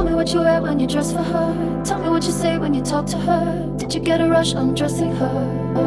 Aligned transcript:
Tell 0.00 0.08
me 0.08 0.14
what 0.14 0.32
you 0.32 0.40
wear 0.40 0.62
when 0.62 0.80
you 0.80 0.86
dress 0.86 1.12
for 1.12 1.18
her. 1.18 1.82
Tell 1.84 1.98
me 1.98 2.08
what 2.08 2.24
you 2.24 2.32
say 2.32 2.56
when 2.56 2.72
you 2.72 2.80
talk 2.80 3.04
to 3.08 3.18
her. 3.18 3.76
Did 3.76 3.92
you 3.92 4.00
get 4.00 4.22
a 4.22 4.26
rush 4.26 4.54
undressing 4.54 5.14
her? 5.16 5.78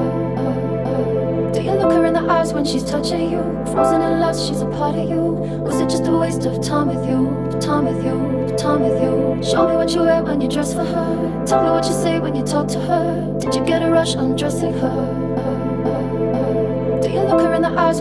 Do 1.52 1.60
you 1.60 1.72
look 1.72 1.92
her 1.92 2.06
in 2.06 2.14
the 2.14 2.20
eyes 2.20 2.54
when 2.54 2.64
she's 2.64 2.84
touching 2.84 3.32
you? 3.32 3.42
Frozen 3.72 4.04
in 4.04 4.20
lust, 4.20 4.48
she's 4.48 4.62
a 4.62 4.68
part 4.68 4.96
of 4.96 5.10
you. 5.10 5.20
Was 5.66 5.80
it 5.80 5.90
just 5.90 6.06
a 6.06 6.16
waste 6.16 6.46
of 6.46 6.62
time 6.64 6.90
with 6.90 7.04
you? 7.10 7.60
Time 7.60 7.86
with 7.86 8.06
you, 8.06 8.56
time 8.56 8.82
with 8.82 9.02
you. 9.02 9.44
Show 9.44 9.68
me 9.68 9.76
what 9.78 9.90
you 9.96 10.02
wear 10.02 10.22
when 10.24 10.42
you 10.42 10.48
dress 10.48 10.76
for 10.76 10.86
her. 10.86 11.46
Tell 11.48 11.64
me 11.64 11.72
what 11.72 11.86
you 11.88 11.94
say 11.94 12.20
when 12.20 12.36
you 12.36 12.44
talk 12.44 12.68
to 12.68 12.80
her. 12.82 13.40
Did 13.40 13.56
you 13.56 13.66
get 13.66 13.82
a 13.82 13.90
rush 13.90 14.14
undressing 14.14 14.74
her? 14.74 15.23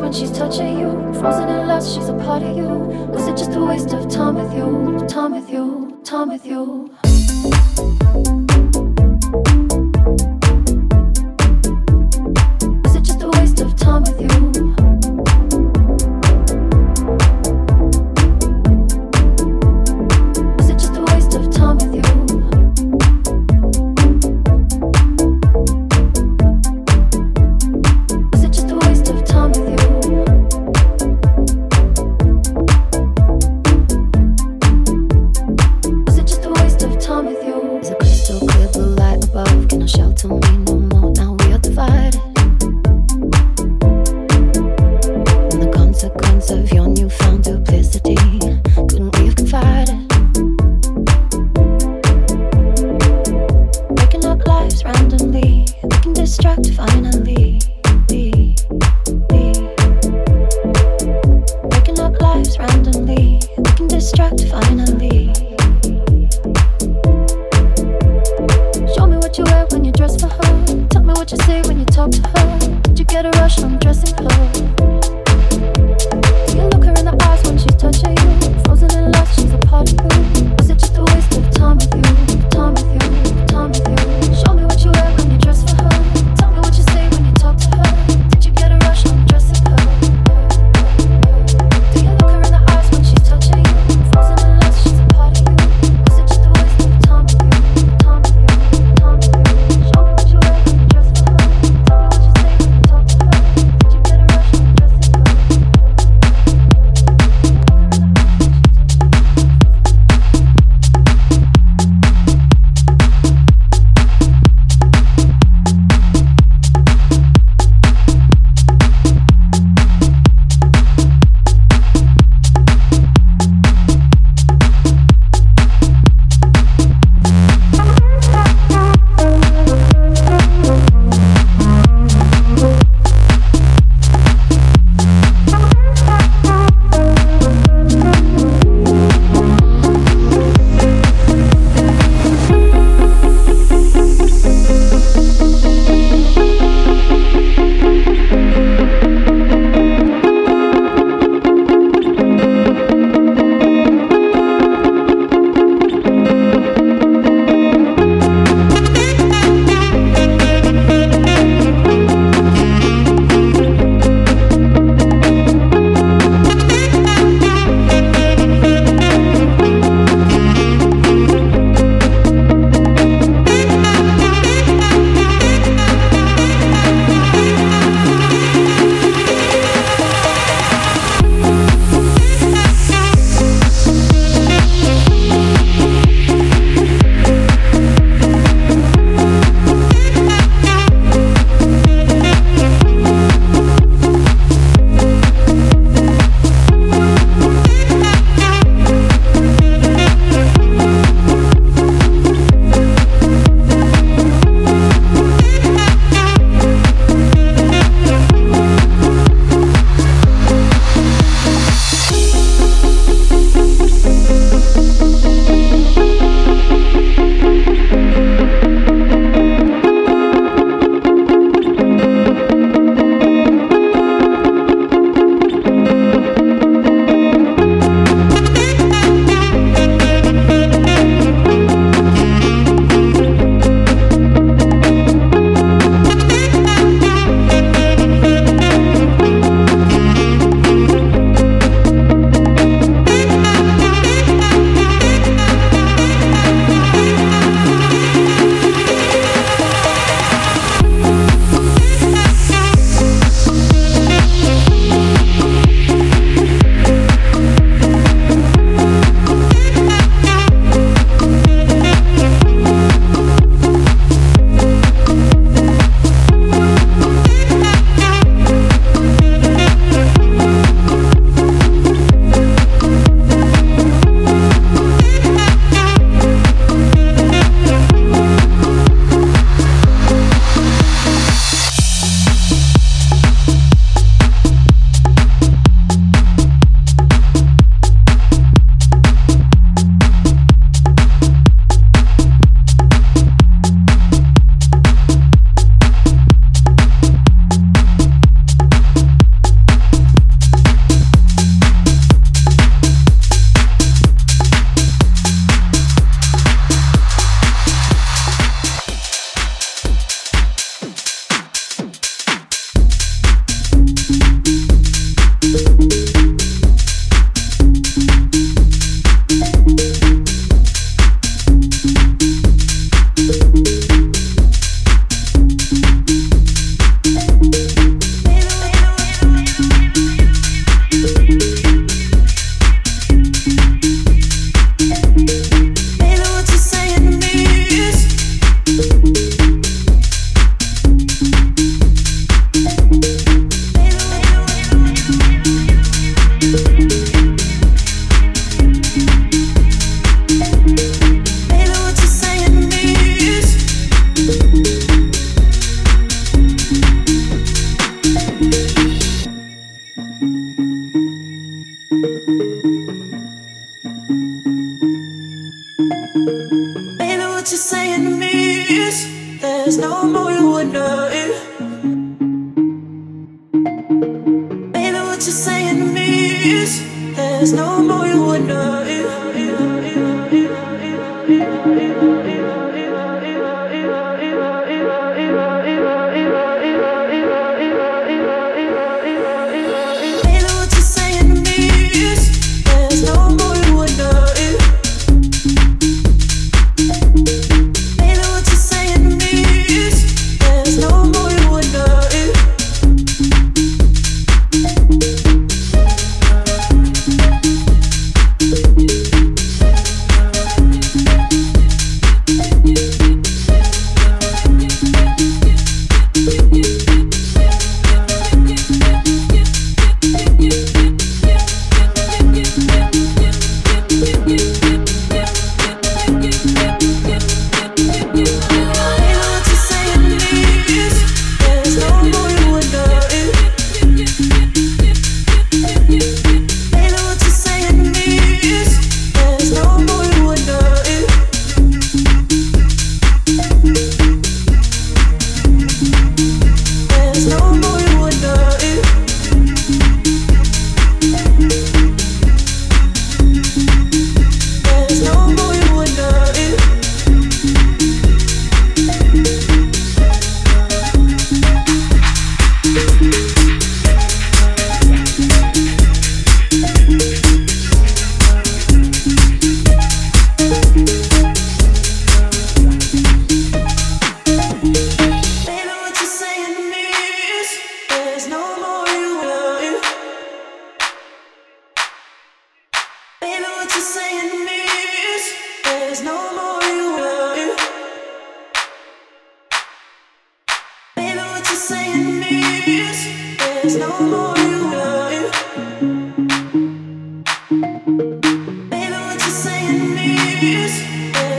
when 0.00 0.12
she's 0.12 0.30
touching 0.30 0.78
you. 0.78 0.90
Frozen 1.14 1.48
in 1.48 1.66
lust, 1.66 1.94
she's 1.94 2.08
a 2.08 2.14
part 2.14 2.42
of 2.42 2.56
you. 2.56 2.68
Was 3.12 3.26
it 3.26 3.36
just 3.36 3.52
a 3.52 3.64
waste 3.64 3.92
of 3.92 4.10
time 4.10 4.36
with 4.36 4.52
you? 4.54 5.06
Time 5.08 5.32
with 5.32 5.50
you, 5.50 6.00
time 6.04 6.28
with 6.28 6.46
you. 6.46 6.90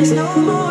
There's 0.04 0.12
no 0.18 0.36
more 0.36 0.63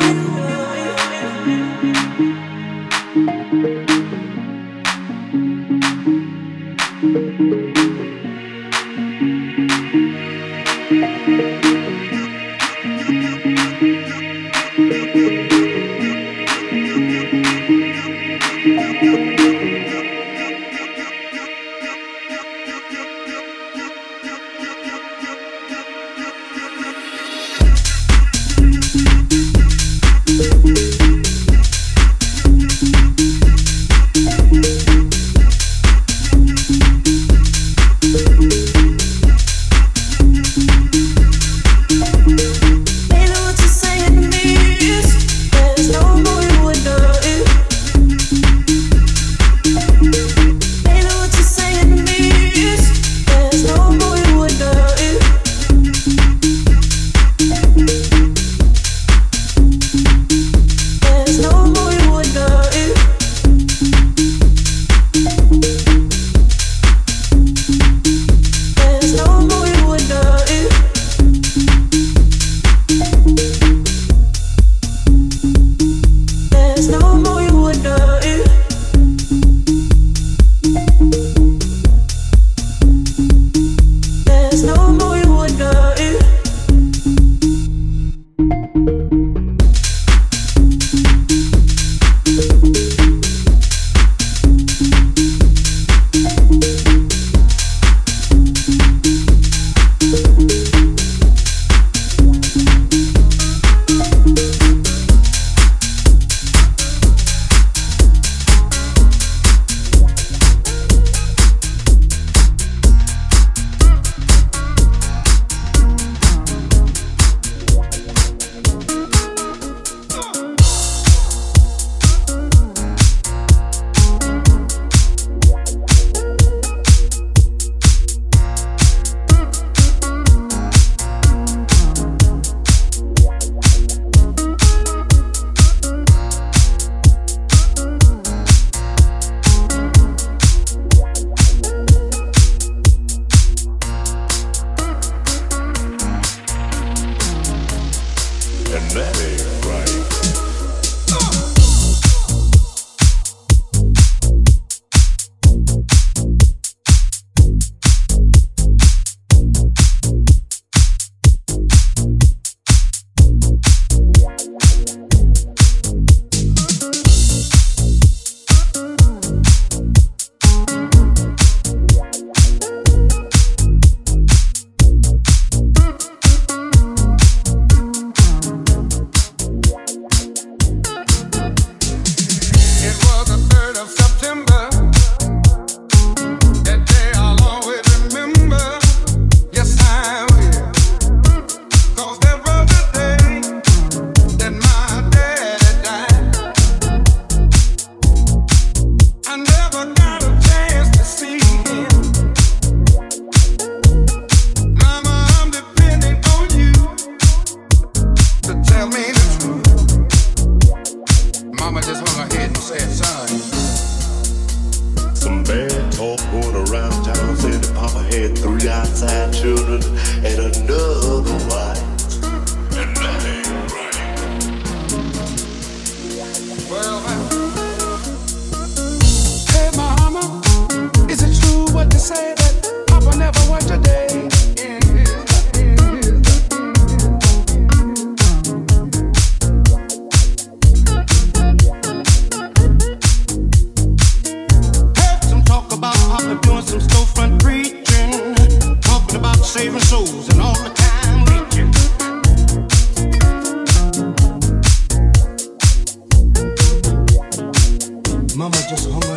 just 258.76 258.90
hung 258.90 259.11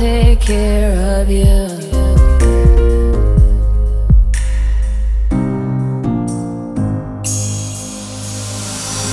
take 0.00 0.40
care 0.40 1.20
of 1.20 1.28
you. 1.28 1.68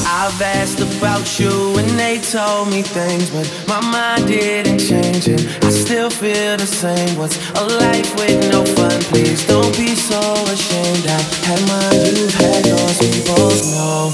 I've 0.08 0.42
asked 0.42 0.80
about 0.80 1.40
you 1.40 1.78
and 1.78 1.90
they 2.00 2.22
told 2.22 2.70
me 2.70 2.84
things, 2.84 3.30
but 3.32 3.48
my 3.68 3.82
mind 3.82 4.28
didn't 4.28 4.80
change 4.80 5.28
and 5.28 5.42
I 5.66 5.72
still 5.72 6.10
feel 6.10 6.56
the 6.56 6.66
same. 6.66 7.18
What's 7.18 7.38
a 7.60 7.66
life 7.66 8.16
with 8.16 8.50
no 8.50 8.64
fun? 8.64 9.02
Please 9.12 9.46
don't 9.46 9.76
be 9.76 9.94
so 9.94 10.22
ashamed. 10.48 11.06
I 11.06 11.20
had 11.48 11.62
mine, 11.68 12.16
you've 12.16 12.34
had 12.34 12.66
yours. 12.66 12.98
We 13.02 13.26
both 13.36 13.60
know, 13.76 14.14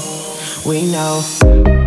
we 0.68 0.82
know. 0.90 1.83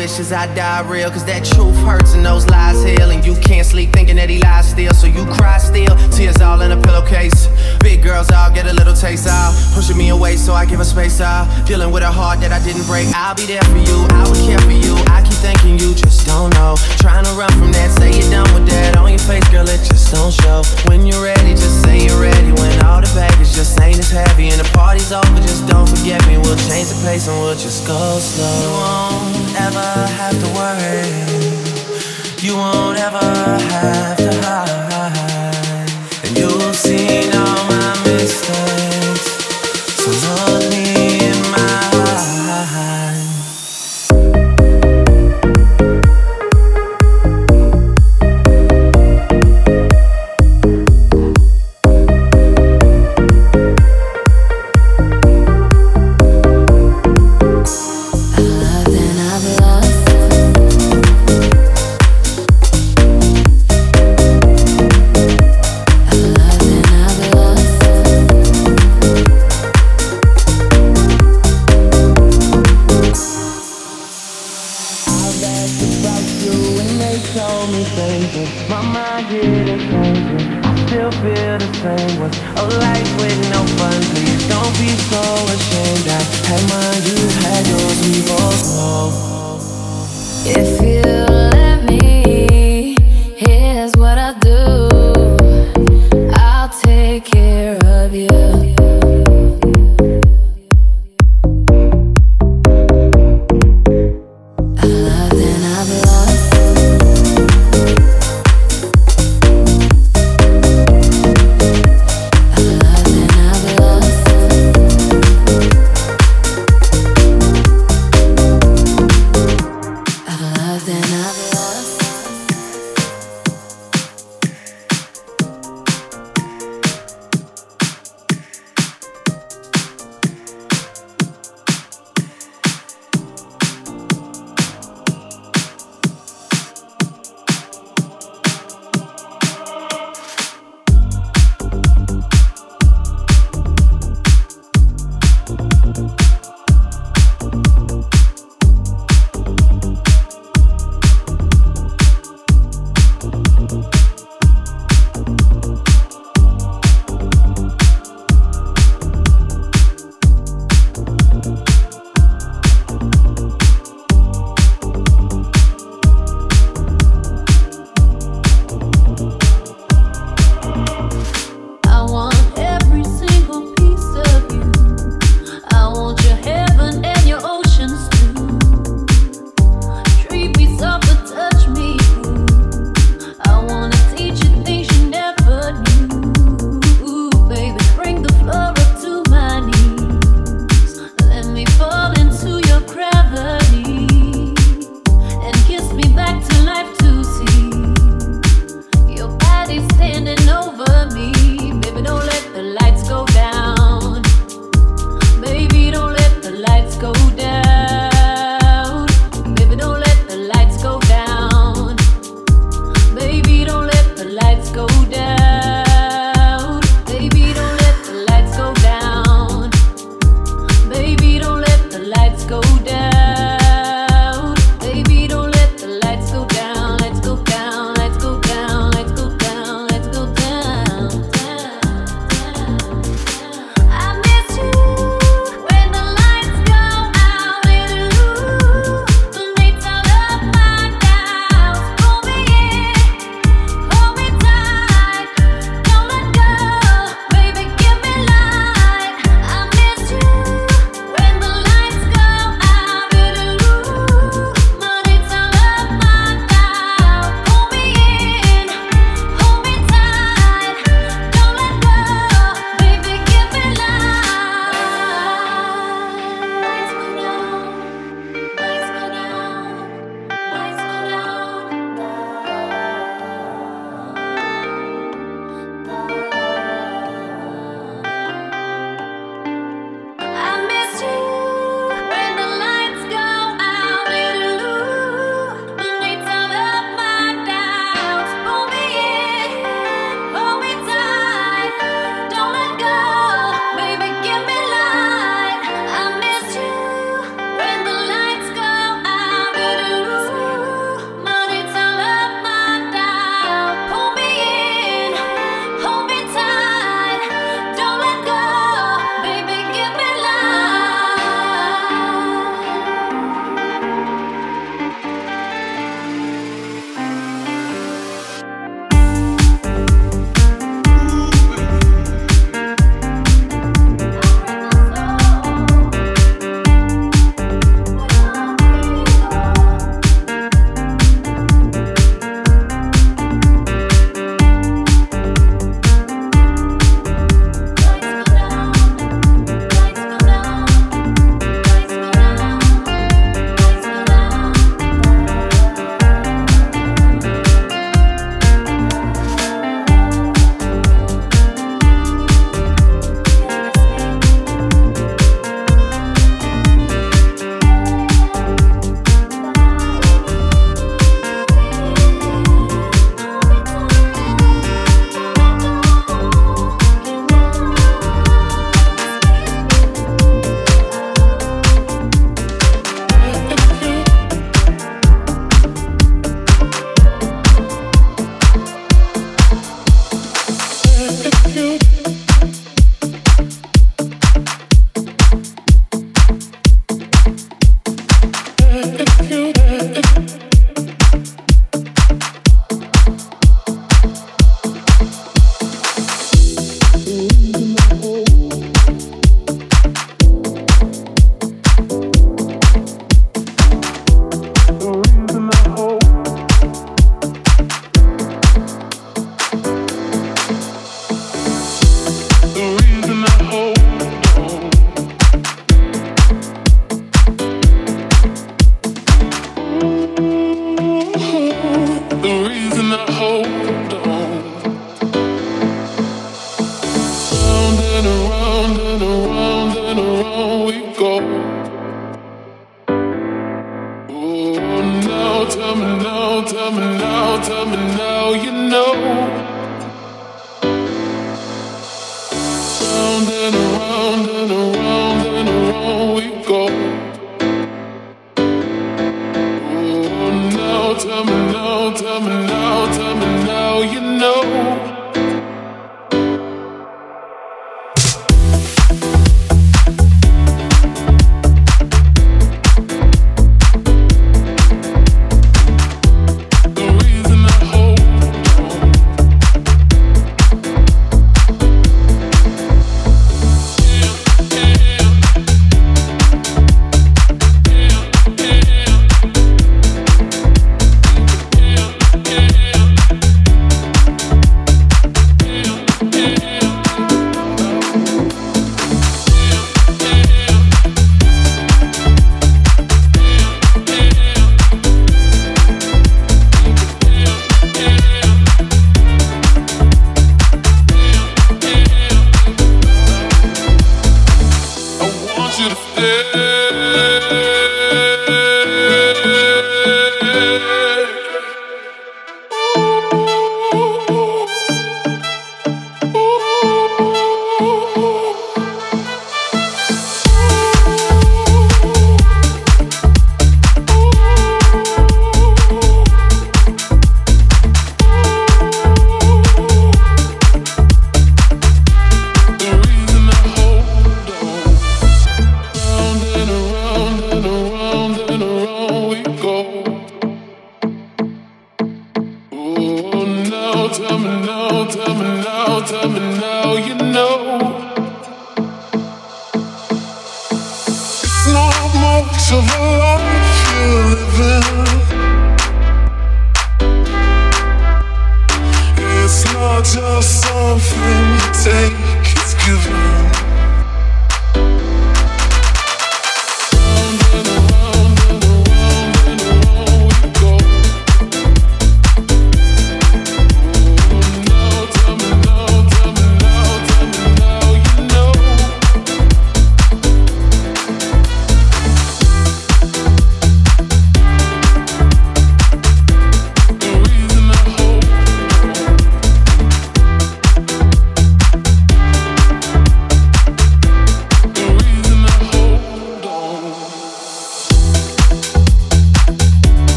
My 0.00 0.04
only 0.04 0.12
wish 0.14 0.20
is 0.20 0.32
I 0.32 0.46
die 0.54 0.80
real. 0.88 1.10
Cause 1.10 1.26
that 1.26 1.44
truth 1.44 1.76
hurts 1.84 2.14
and 2.14 2.24
those 2.24 2.46
lies 2.46 2.82
heal. 2.82 3.10
And 3.10 3.22
you 3.22 3.34
can't 3.36 3.66
sleep 3.66 3.92
thinking 3.92 4.16
that 4.16 4.30
he 4.30 4.38
lies 4.38 4.70
still. 4.70 4.94
So 4.94 5.06
you 5.06 5.26
cry 5.36 5.58
still. 5.58 5.94
Tears 6.08 6.40
all 6.40 6.62
in 6.62 6.72
a 6.72 6.80
pillowcase. 6.80 7.48
Big 7.80 8.02
girls 8.02 8.30
all 8.30 8.50
get 8.52 8.66
a 8.66 8.72
little 8.72 8.94
taste 8.94 9.26
out. 9.26 9.52
Pushing 9.74 9.96
me 9.96 10.10
away 10.10 10.36
so 10.36 10.52
I 10.52 10.64
give 10.64 10.78
her 10.78 10.84
space 10.84 11.20
out. 11.20 11.48
Dealing 11.66 11.90
with 11.90 12.02
a 12.02 12.12
heart 12.12 12.40
that 12.40 12.52
I 12.52 12.60
didn't 12.64 12.84
break. 12.86 13.08
I'll 13.16 13.34
be 13.34 13.46
there 13.46 13.64
for 13.72 13.80
you. 13.80 14.06
I 14.12 14.28
would 14.28 14.40
care 14.44 14.60
for 14.60 14.76
you. 14.76 14.94
I 15.08 15.24
keep 15.24 15.36
thinking 15.40 15.78
you 15.78 15.94
just 15.94 16.26
don't 16.26 16.52
know. 16.54 16.76
Trying 17.00 17.24
to 17.24 17.32
run 17.32 17.50
from 17.56 17.72
that. 17.72 17.90
Say 17.96 18.12
you're 18.12 18.30
done 18.30 18.48
with 18.52 18.68
that. 18.68 18.96
On 18.96 19.08
your 19.08 19.24
face, 19.24 19.46
girl, 19.48 19.68
it 19.68 19.80
just 19.84 20.12
don't 20.12 20.32
show. 20.32 20.62
When 20.88 21.06
you're 21.06 21.22
ready, 21.24 21.56
just 21.56 21.82
say 21.82 22.04
you're 22.04 22.20
ready. 22.20 22.52
When 22.60 22.72
all 22.84 23.00
the 23.00 23.10
baggage 23.16 23.52
just 23.56 23.80
ain't 23.80 23.98
as 23.98 24.10
heavy. 24.10 24.48
And 24.52 24.60
the 24.60 24.68
party's 24.76 25.12
over, 25.12 25.40
just 25.40 25.66
don't 25.66 25.88
forget 25.88 26.20
me. 26.28 26.36
We'll 26.36 26.60
change 26.68 26.92
the 26.92 26.98
pace 27.04 27.28
and 27.28 27.36
we'll 27.40 27.56
just 27.56 27.86
go 27.86 27.98
slow. 28.20 28.48
You 28.60 28.72
won't 28.76 29.34
ever 29.56 29.88
have 30.20 30.36
to 30.36 30.48
worry. 30.56 31.08
You 32.44 32.56
won't 32.56 32.98
ever 32.98 33.24
have 33.72 34.16
to 34.16 34.32
hide. 34.44 34.69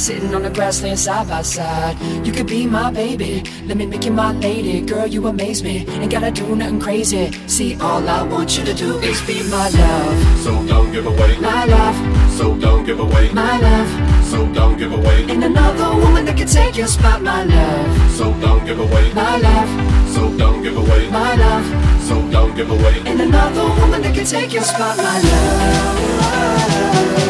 sitting 0.00 0.34
on 0.34 0.42
the 0.42 0.50
grassland 0.50 0.98
side 0.98 1.28
by 1.28 1.42
side. 1.42 1.94
You 2.26 2.32
could 2.32 2.46
be 2.46 2.66
my 2.66 2.90
baby, 2.90 3.42
let 3.66 3.76
me 3.76 3.84
make 3.84 4.06
you 4.06 4.12
my 4.12 4.32
lady. 4.32 4.80
Girl, 4.80 5.06
you 5.06 5.26
amaze 5.26 5.62
me, 5.62 5.86
ain't 5.86 6.10
gotta 6.10 6.30
do 6.30 6.56
nothing 6.56 6.80
crazy. 6.80 7.30
See, 7.46 7.76
all 7.80 8.08
I 8.08 8.22
want 8.22 8.56
you 8.56 8.64
to 8.64 8.72
do 8.72 8.98
is 9.00 9.20
be 9.26 9.42
my 9.50 9.68
love. 9.68 10.38
So 10.38 10.66
don't 10.66 10.90
give 10.90 11.06
away 11.06 11.36
my 11.38 11.66
love. 11.66 11.96
So 12.32 12.56
don't 12.56 12.86
give 12.86 12.98
away 12.98 13.30
my 13.32 13.60
love. 13.60 14.24
So 14.24 14.50
don't 14.54 14.78
give 14.78 14.92
away. 14.92 15.26
And 15.28 15.44
another 15.44 15.94
woman 16.02 16.24
that 16.24 16.38
can 16.38 16.48
take 16.48 16.78
your 16.78 16.86
spot, 16.86 17.20
my 17.20 17.44
love. 17.44 18.10
So 18.12 18.32
don't 18.40 18.64
give 18.64 18.80
away 18.80 19.12
my 19.12 19.36
love. 19.36 19.68
So 20.14 20.34
don't 20.38 20.62
give 20.62 20.78
away 20.78 21.10
my 21.10 21.34
love. 21.34 21.66
So 22.08 22.14
don't 22.30 22.56
give 22.56 22.70
away. 22.70 23.02
And 23.04 23.20
another 23.20 23.68
woman 23.80 24.00
that 24.00 24.14
can 24.14 24.24
take 24.24 24.54
your 24.54 24.64
spot, 24.64 24.96
my 24.96 25.20
love. 25.20 27.29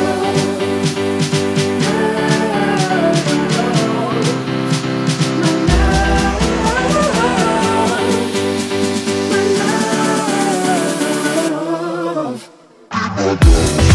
my 13.26 13.34
god. 13.34 13.89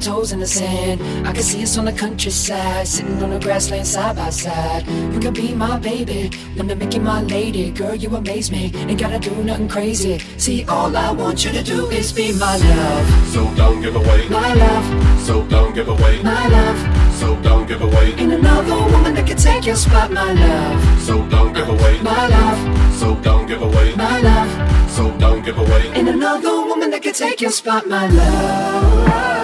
toes 0.00 0.32
in 0.32 0.40
the 0.40 0.46
sand. 0.46 1.00
I 1.26 1.32
can 1.32 1.42
see 1.42 1.62
us 1.62 1.76
on 1.78 1.84
the 1.84 1.92
countryside, 1.92 2.86
sitting 2.88 3.22
on 3.22 3.30
the 3.30 3.38
grassland 3.38 3.86
side 3.86 4.16
by 4.16 4.30
side. 4.30 4.86
You 5.12 5.20
could 5.20 5.34
be 5.34 5.54
my 5.54 5.78
baby, 5.78 6.30
let 6.56 6.66
me 6.66 6.74
make 6.74 6.94
you 6.94 7.00
my 7.00 7.22
lady. 7.22 7.70
Girl, 7.70 7.94
you 7.94 8.14
amaze 8.16 8.50
me, 8.50 8.72
ain't 8.74 8.98
gotta 8.98 9.18
do 9.18 9.34
nothing 9.44 9.68
crazy. 9.68 10.18
See, 10.38 10.64
all 10.64 10.96
I 10.96 11.10
want 11.12 11.44
you 11.44 11.52
to 11.52 11.62
do 11.62 11.90
is 11.90 12.12
be 12.12 12.32
my 12.32 12.56
love. 12.56 13.28
So 13.28 13.54
don't 13.54 13.80
give 13.82 13.96
away 13.96 14.28
my 14.28 14.54
love. 14.54 15.20
So 15.26 15.44
don't 15.46 15.74
give 15.74 15.88
away 15.88 16.22
my 16.22 16.48
love. 16.48 16.78
So 17.14 17.40
don't 17.42 17.66
give 17.66 17.82
away. 17.82 18.14
Ain't 18.14 18.32
another 18.32 18.76
woman 18.92 19.14
that 19.14 19.26
can 19.26 19.36
take 19.36 19.66
your 19.66 19.76
spot, 19.76 20.10
my 20.10 20.32
love. 20.32 21.00
So 21.00 21.28
don't 21.28 21.52
give 21.52 21.68
away 21.68 22.00
my 22.02 22.26
love. 22.26 22.58
So 22.98 23.14
don't 23.16 23.46
give 23.46 23.62
away 23.62 23.94
my 23.94 24.20
love. 24.20 24.90
So 24.90 25.10
don't 25.18 25.44
give 25.44 25.58
away. 25.58 25.92
Ain't 25.92 26.08
another 26.08 26.64
woman 26.66 26.90
that 26.90 27.02
can 27.02 27.12
take 27.12 27.40
your 27.40 27.50
spot, 27.50 27.86
my 27.86 28.06
love. 28.06 29.39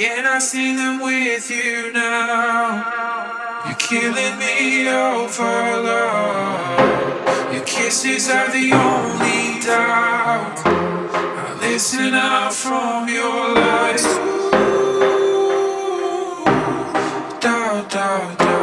Can 0.00 0.24
I 0.26 0.38
see 0.38 0.74
them 0.74 0.98
with 0.98 1.50
you 1.50 1.92
now? 1.92 3.66
You're 3.66 3.76
killing 3.76 4.38
me 4.38 4.88
over 4.88 5.42
love. 5.82 7.52
Your 7.52 7.62
kisses 7.64 8.30
are 8.30 8.50
the 8.50 8.72
only 8.72 9.60
doubt. 9.60 10.58
I 10.64 11.58
listen 11.60 12.14
out 12.14 12.54
from 12.54 13.10
your 13.10 13.54
lies. 13.54 14.06
Ooh, 14.06 14.46
da 17.42 17.82
da 17.82 18.34
da. 18.36 18.56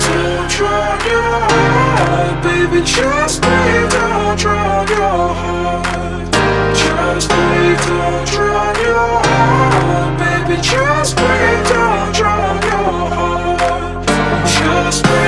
Don't 0.00 0.48
drown 0.50 0.98
your 1.04 1.22
heart, 1.52 2.42
baby. 2.42 2.80
Trust 2.86 3.42
me, 3.42 3.86
don't 3.90 4.38
drown 4.38 4.88
your 4.88 4.98
heart. 4.98 5.37
Just 7.18 7.30
breathe, 7.30 7.78
don't 7.80 8.28
drown 8.28 8.76
your 8.76 8.94
heart 8.94 10.18
Baby, 10.20 10.62
just 10.62 11.16
breathe, 11.16 11.68
don't 11.68 12.14
drown 12.14 12.62
your 12.62 13.10
heart. 13.10 14.06
Just 14.46 15.02
breathe 15.02 15.27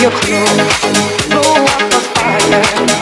your 0.00 0.10
clothes, 0.12 1.26
blow 1.26 1.40
up 1.40 1.90
the 1.90 2.00
fire. 2.14 2.97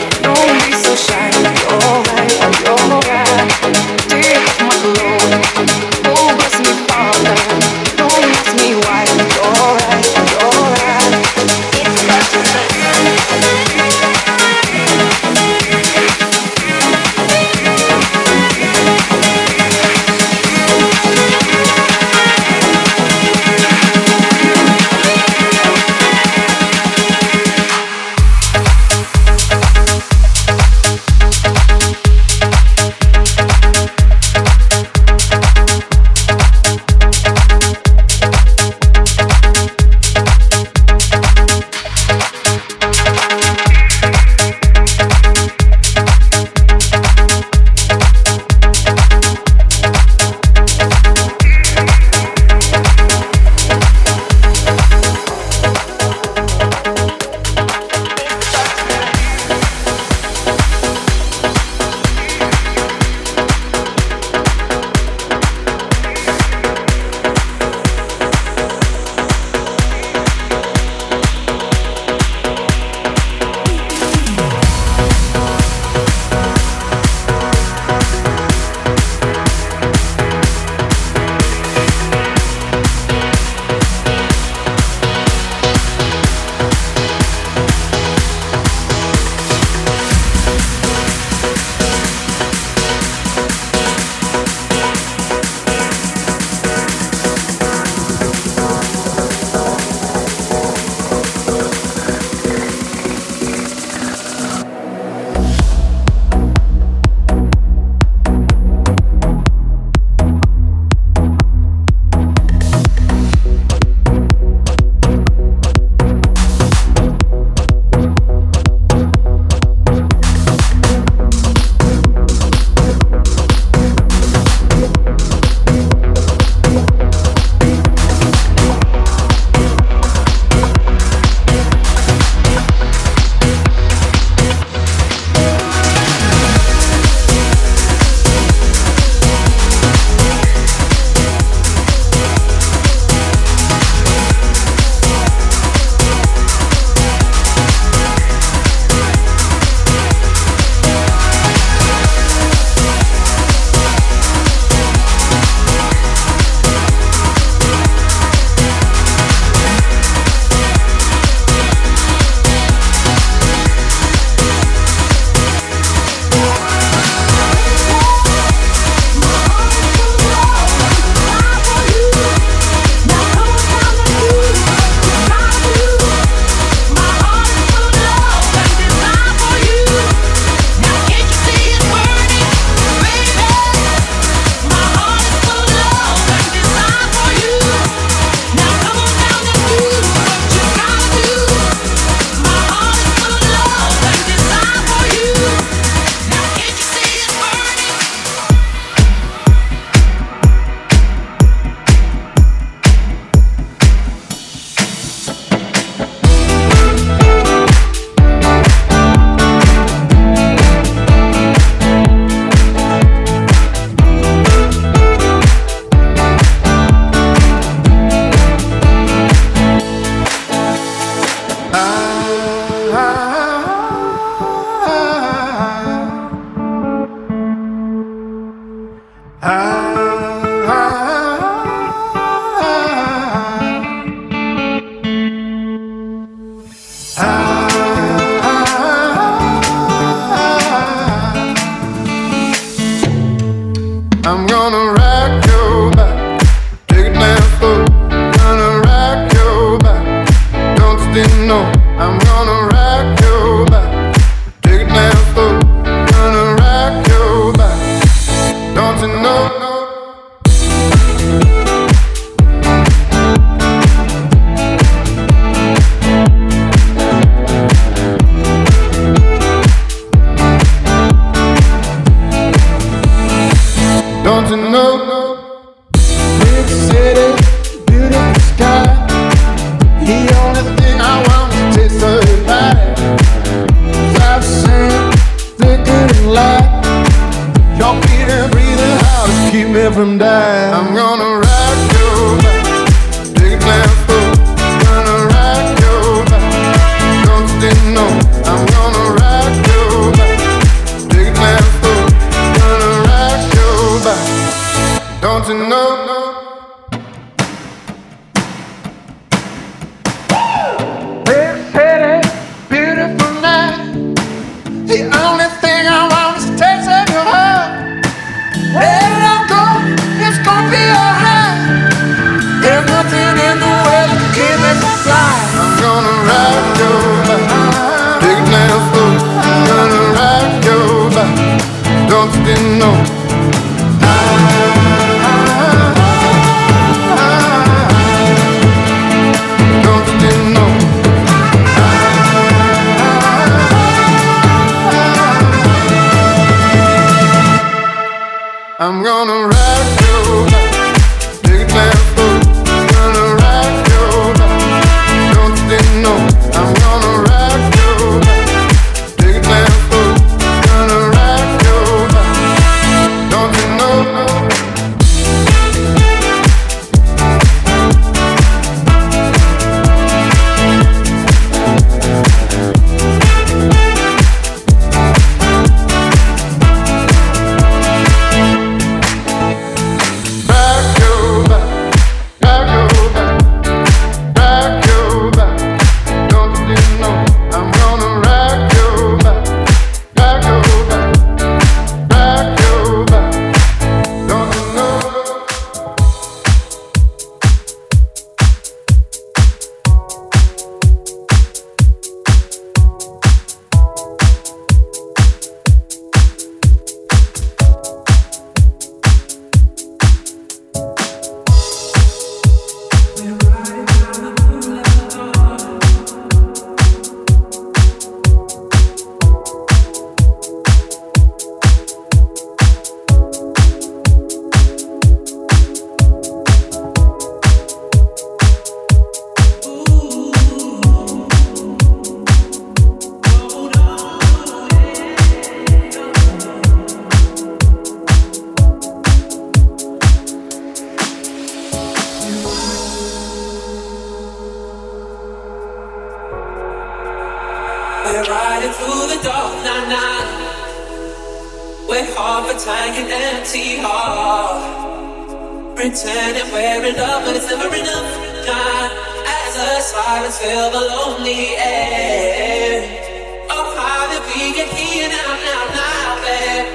we 464.37 464.53
get 464.53 464.69
here 464.69 465.09
now, 465.09 465.31
now, 465.49 465.63
now, 465.81 466.21
babe. 466.23 466.67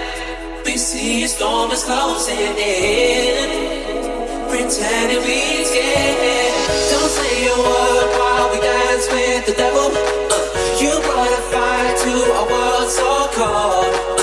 We 0.66 0.76
see 0.76 1.22
a 1.22 1.28
storm 1.28 1.70
is 1.70 1.84
closing 1.84 2.56
in. 2.59 3.48
Pretending 4.51 5.22
we 5.28 5.64
scared. 5.64 6.55
Don't 6.90 7.12
say 7.18 7.47
a 7.55 7.56
word 7.66 8.09
while 8.18 8.47
we 8.52 8.59
dance 8.60 9.06
with 9.12 9.47
the 9.47 9.55
devil. 9.55 9.89
Uh, 10.34 10.39
you 10.80 10.93
brought 11.06 11.32
a 11.40 11.43
fire 11.52 11.93
to 12.05 12.12
a 12.40 12.44
world 12.52 12.90
so 12.98 13.10
cold. 13.36 14.22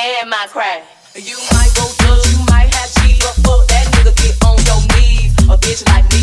and 0.00 0.30
my 0.30 0.46
crack, 0.48 0.82
You 1.14 1.36
might 1.52 1.72
go 1.74 1.84
through, 1.84 2.32
you 2.32 2.38
might 2.48 2.72
have 2.72 2.90
cheated, 2.96 3.44
but 3.44 3.66
that 3.68 3.84
nigga 3.92 4.14
get 4.16 4.34
on 4.44 4.56
your 4.68 4.80
knees. 4.96 5.32
A 5.48 5.56
bitch 5.58 5.86
like 5.88 6.08
me. 6.12 6.19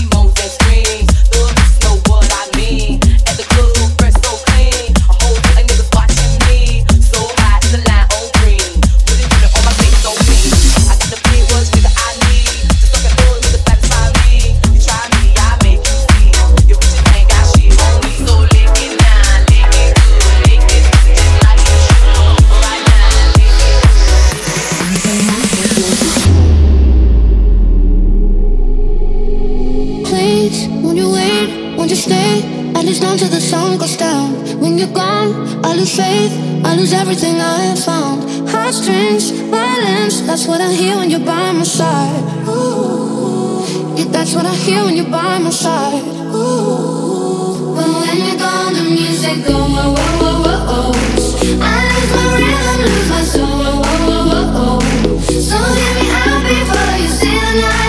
lose 36.78 36.94
everything 36.94 37.42
I 37.42 37.58
have 37.70 37.84
found. 37.84 38.50
Heartstrings, 38.50 39.32
violence, 39.50 40.22
that's 40.22 40.46
what 40.46 40.62
I 40.62 40.72
hear 40.72 40.96
when 40.98 41.10
you're 41.10 41.26
by 41.26 41.52
my 41.52 41.64
side. 41.64 42.24
Ooh, 42.48 43.66
yeah, 43.98 44.06
that's 44.16 44.36
what 44.36 44.46
I 44.46 44.54
hear 44.54 44.84
when 44.84 44.96
you're 44.96 45.10
by 45.10 45.40
my 45.40 45.50
side. 45.50 46.04
Ooh, 46.36 47.74
but 47.76 47.90
when 48.02 48.18
you're 48.18 48.38
gone, 48.38 48.74
the 48.74 48.84
music 48.84 49.38
goes. 49.48 49.58
Whoa, 49.74 49.90
whoa, 49.98 50.46
whoa, 50.46 50.60
whoa. 50.70 50.94
I 51.62 51.78
lose 51.90 52.12
my 52.16 52.26
rhythm, 52.38 52.80
lose 52.86 53.10
my 53.10 53.22
soul. 53.34 53.58
Whoa, 53.58 53.82
whoa, 54.08 54.30
whoa, 54.30 54.46
whoa. 54.56 55.20
So 55.48 55.58
hear 55.78 55.94
me 55.98 56.06
out 56.22 56.42
before 56.46 56.94
you 57.02 57.10
see 57.10 57.40
the 57.40 57.62
night. 57.62 57.87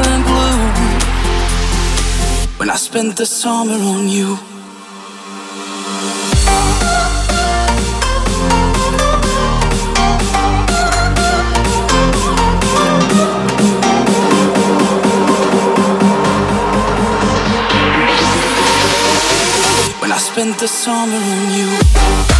blue 0.00 0.58
when 2.58 2.70
I 2.70 2.76
spent 2.76 3.16
the 3.16 3.26
summer 3.26 3.74
on 3.74 4.08
you. 4.08 4.36
When 20.00 20.10
I 20.10 20.18
spent 20.18 20.58
the 20.58 20.68
summer 20.68 21.16
on 21.16 21.52
you. 21.58 22.31